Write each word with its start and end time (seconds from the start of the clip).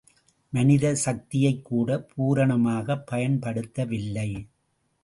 மனித 0.53 0.95
சக்தியைக் 0.95 1.65
கூட 1.65 2.07
பூரணமாகப் 2.15 3.13
பயன்படுத்தவில்லை. 3.13 4.47